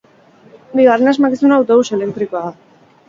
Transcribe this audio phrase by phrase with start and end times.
[0.79, 2.55] Bigarren asmakizuna autobus elektrikoa da.